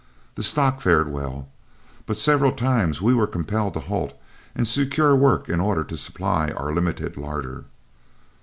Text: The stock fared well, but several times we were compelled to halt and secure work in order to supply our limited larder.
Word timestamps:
The 0.33 0.41
stock 0.41 0.81
fared 0.81 1.09
well, 1.11 1.47
but 2.07 2.17
several 2.17 2.51
times 2.53 3.03
we 3.03 3.13
were 3.13 3.27
compelled 3.27 3.75
to 3.75 3.79
halt 3.81 4.19
and 4.55 4.67
secure 4.67 5.15
work 5.15 5.47
in 5.47 5.59
order 5.59 5.83
to 5.83 5.95
supply 5.95 6.49
our 6.49 6.71
limited 6.73 7.17
larder. 7.17 7.65